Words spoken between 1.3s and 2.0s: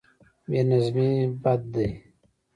بد دی.